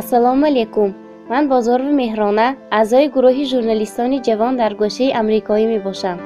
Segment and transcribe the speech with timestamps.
[0.00, 0.90] ассалому алайкум
[1.30, 2.48] ман бозорова меҳрона
[2.78, 6.18] аъзои гурӯҳи журналистони ҷавон дар гӯшаи амрикоӣ мебошам.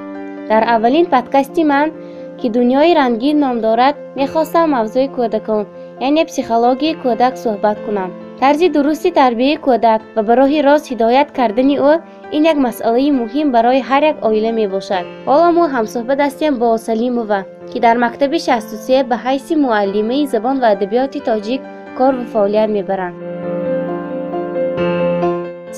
[0.51, 1.89] Дар аввалин подкасти ман
[2.39, 5.63] ки дунёи рангин ном дорад мехостам мавзӯи кӯдакон
[6.07, 8.11] яъне психологияи кӯдак суҳбат кунам.
[8.41, 11.93] Тарзи дурусти тарбияи кӯдак ва ба роҳи рост ҳидоят кардани ӯ
[12.37, 15.05] ин як масъалаи муҳим барои ҳар як оила мебошад.
[15.29, 17.41] Ҳоло мо ҳамсӯҳбат ҳастем бо салимова
[17.71, 21.61] ки дар мактаби шастусе ба ҳайси муаллимаи забон ва адабиёти тоҷик
[21.99, 23.30] кор ва фаъолият мебаранд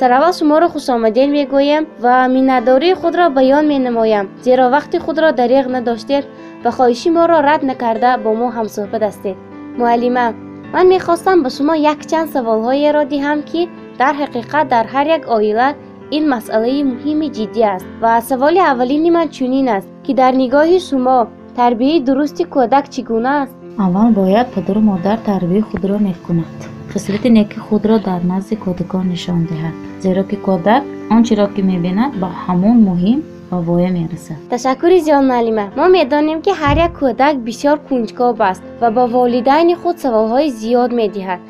[0.02, 6.24] сараввал шуморо хушомадед мегӯем ва миннатдории худро баён менамоям зеро вақти худро дариғ надоштед
[6.64, 9.36] ва хоҳиши моро рад накарда бо мо ҳамсӯҳбат ҳастед
[9.78, 10.26] муаллима
[10.74, 13.60] ман мехостам ба шумо якчанд саволҳоеро диҳам ки
[14.00, 15.68] дар ҳақиқат дар ҳар як оила
[16.16, 21.18] ин масъалаи муҳими ҷиддӣ аст ва саволи аввалини ман чунин аст ки дар нигоҳи шумо
[21.58, 23.54] тарбияи дурусти кӯдак чӣ гуна аст?
[23.84, 29.40] Аввал бояд падару модар тарбияи худро нек кунад хислати неки худро дар назди кӯдакон нишон
[29.50, 30.82] диҳад зеро ки кӯдак
[31.14, 34.38] он чиро ки мебинад ба ҳамон муҳим ва воя мерасад.
[34.52, 39.74] Ташаккури зиёд муаллима мо медонем ки ҳар як кӯдак бисёр кунҷкоб аст ва ба волидайни
[39.80, 41.40] худ саволҳои зиёд медиҳад.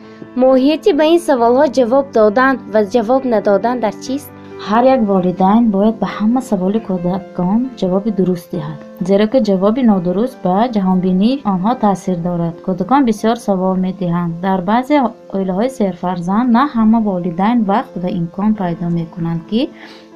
[0.43, 4.29] Моҳияти ба ин саволҳо ҷавоб додан ва ҷавоб надодан дар чист
[4.69, 10.37] ҳар як волидайн бояд ба ҳама саволи кӯдакон ҷавоби дуруст диҳад зеро ки ҷавоби нодуруст
[10.45, 12.55] ба ҷаҳонбинии онҳо таъсир дорад.
[12.67, 14.33] кӯдакон бисёр савол медиҳанд.
[14.47, 14.97] дар баъзе
[15.37, 19.63] оилаҳои серфарзанд на ҳама волидайн вақт ва имкон пайдо мекунанд ки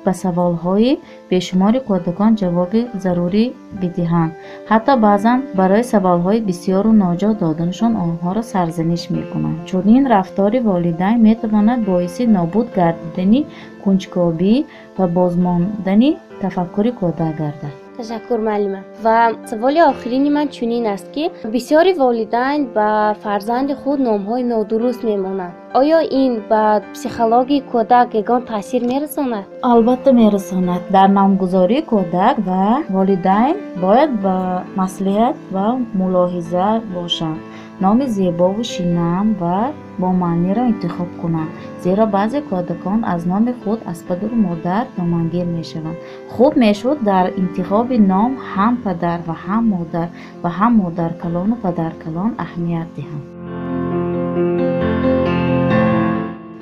[0.07, 0.93] ба саволҳои
[1.31, 3.45] бешумори кӯдакон ҷавоби зарурӣ
[3.81, 4.33] бидиҳанд.
[4.71, 9.59] Ҳатто баъзан барои саволҳои бисёру ноҷоҳ доданашон онҳоро сарзаниш мекунанд.
[9.69, 13.41] Чунин рафтори волидайн метавонад боиси нобуд гардидани
[13.83, 14.55] кунҷкобӣ
[14.99, 16.11] ва бозмондани
[16.43, 19.19] тафаккури кӯдак гардад ташаккур муаллима ва
[19.51, 22.89] саволи охирини ман чунин аст ки бисёри волидайн ба
[23.23, 25.55] фарзанди худ номҳои нодуруст мемонанд.
[25.81, 26.63] Оё ин ба
[26.95, 29.45] психологияи кӯдак ягон таъсир мерасонад?
[29.63, 30.83] Албатта мерасонад.
[30.97, 32.65] Дар номгузории кӯдак ва
[32.97, 34.37] волидайн бояд ба
[34.81, 35.67] маслиҳат ва
[35.99, 37.41] мулоҳиза бошанд
[37.81, 41.51] номи зебову шинаам ва бомаъниро интихоб кунанд
[41.85, 45.99] зеро баъзе кӯдакон аз номи худ аз падару модар номангир мешаванд
[46.35, 50.09] хуб мешуд дар интихоби ном ҳам падар ва ҳам модар
[50.43, 53.25] ва ҳам модаркалону падаркалон аҳамият диҳанд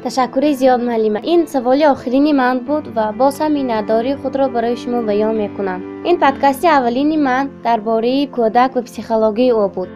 [0.05, 1.21] ташаккури зиёд муаллима.
[1.33, 5.81] Ин саволи охирини ман буд ва боз ҳам миннатдории худро барои шумо баён мекунам.
[6.11, 9.91] Ин подкасти аввалини ман дар бораи кӯдак ва психологияи ӯ буд